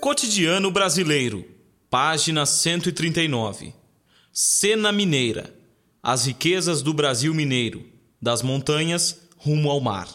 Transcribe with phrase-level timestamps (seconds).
[0.00, 1.44] Cotidiano Brasileiro,
[1.90, 3.74] página 139.
[4.32, 5.54] Cena Mineira.
[6.02, 7.84] As riquezas do Brasil mineiro,
[8.20, 10.08] das montanhas rumo ao mar.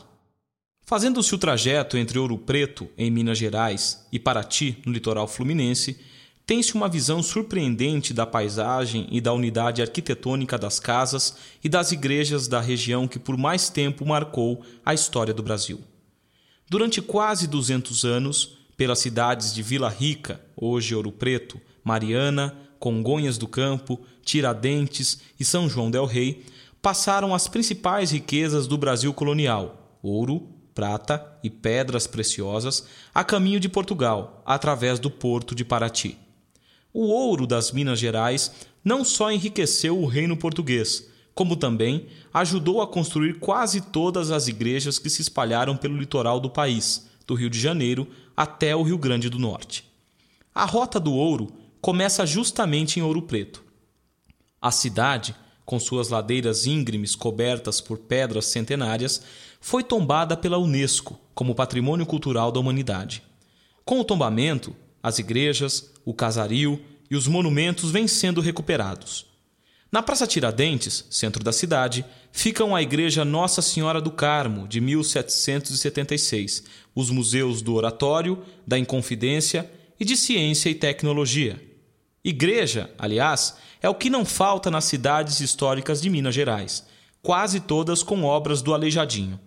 [0.81, 5.99] Fazendo-se o trajeto entre Ouro Preto, em Minas Gerais, e Paraty, no litoral fluminense,
[6.47, 12.47] tem-se uma visão surpreendente da paisagem e da unidade arquitetônica das casas e das igrejas
[12.47, 15.79] da região que por mais tempo marcou a história do Brasil.
[16.67, 23.47] Durante quase 200 anos, pelas cidades de Vila Rica, hoje Ouro Preto, Mariana, Congonhas do
[23.47, 26.45] Campo, Tiradentes e São João del Rei,
[26.81, 33.69] passaram as principais riquezas do Brasil colonial: ouro, prata e pedras preciosas, a caminho de
[33.69, 36.17] Portugal, através do porto de Paraty.
[36.93, 38.51] O ouro das Minas Gerais
[38.83, 44.99] não só enriqueceu o reino português, como também ajudou a construir quase todas as igrejas
[44.99, 49.29] que se espalharam pelo litoral do país, do Rio de Janeiro até o Rio Grande
[49.29, 49.85] do Norte.
[50.53, 51.47] A Rota do Ouro
[51.81, 53.63] começa justamente em Ouro Preto.
[54.61, 59.21] A cidade, com suas ladeiras íngremes cobertas por pedras centenárias,
[59.59, 63.21] foi tombada pela Unesco como Patrimônio Cultural da Humanidade.
[63.83, 69.27] Com o tombamento, as igrejas, o casario e os monumentos vêm sendo recuperados.
[69.95, 76.65] Na Praça Tiradentes, centro da cidade, ficam a Igreja Nossa Senhora do Carmo, de 1776,
[76.93, 81.61] os museus do Oratório, da Inconfidência e de Ciência e Tecnologia.
[82.25, 86.85] Igreja, aliás, é o que não falta nas cidades históricas de Minas Gerais,
[87.21, 89.39] quase todas com obras do Aleijadinho.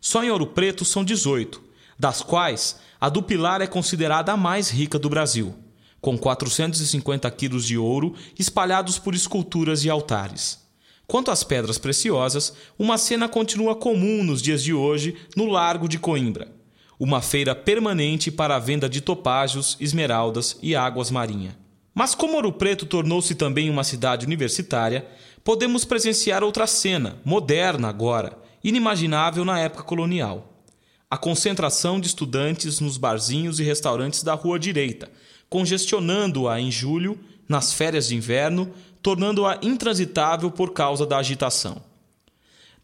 [0.00, 1.60] Só em Ouro Preto são 18,
[1.98, 5.56] das quais a do Pilar é considerada a mais rica do Brasil,
[6.00, 10.66] com 450 quilos de ouro espalhados por esculturas e altares.
[11.06, 15.98] Quanto às pedras preciosas, uma cena continua comum nos dias de hoje no Largo de
[15.98, 16.52] Coimbra,
[17.00, 21.56] uma feira permanente para a venda de topágios, esmeraldas e águas marinha.
[21.94, 25.08] Mas como Ouro Preto tornou-se também uma cidade universitária,
[25.42, 30.58] podemos presenciar outra cena, moderna agora, inimaginável na época colonial
[31.10, 35.10] a concentração de estudantes nos barzinhos e restaurantes da Rua Direita,
[35.48, 38.70] congestionando-a em julho, nas férias de inverno,
[39.02, 41.82] tornando-a intransitável por causa da agitação.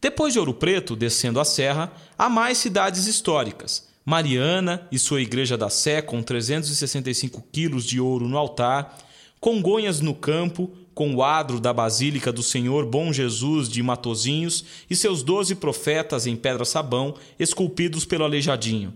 [0.01, 3.87] Depois de Ouro Preto, descendo a serra, há mais cidades históricas.
[4.05, 8.99] Mariana e sua Igreja da Sé, com 365 quilos de ouro no altar,
[9.39, 14.95] Congonhas no Campo, com o adro da Basílica do Senhor Bom Jesus de Matozinhos e
[14.95, 18.93] seus doze profetas em pedra-sabão, esculpidos pelo Aleijadinho.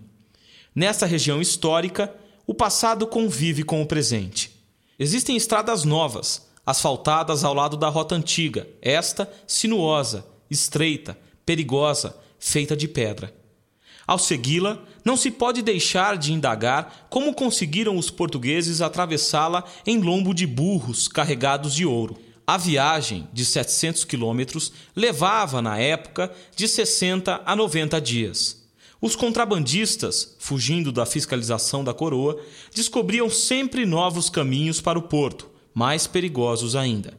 [0.73, 2.13] Nessa região histórica,
[2.49, 4.49] o passado convive com o presente.
[4.97, 11.15] Existem estradas novas, asfaltadas ao lado da rota antiga, esta sinuosa, estreita,
[11.45, 13.31] perigosa, feita de pedra.
[14.07, 20.33] Ao segui-la, não se pode deixar de indagar como conseguiram os portugueses atravessá-la em lombo
[20.33, 22.17] de burros carregados de ouro.
[22.47, 28.58] A viagem, de 700 quilômetros, levava, na época, de 60 a 90 dias.
[29.01, 32.39] Os contrabandistas, fugindo da fiscalização da coroa,
[32.73, 37.17] descobriam sempre novos caminhos para o porto, mais perigosos ainda.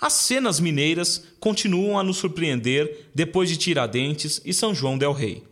[0.00, 5.44] As cenas mineiras continuam a nos surpreender depois de Tiradentes e São João del Rei.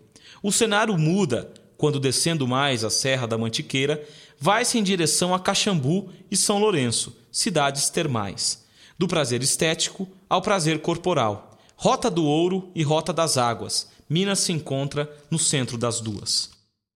[0.43, 4.03] O cenário muda quando, descendo mais a Serra da Mantiqueira,
[4.39, 8.65] vai-se em direção a Caxambu e São Lourenço, cidades termais.
[8.99, 11.59] Do prazer estético ao prazer corporal.
[11.77, 13.89] Rota do Ouro e Rota das Águas.
[14.11, 16.51] Minas se encontra no centro das duas.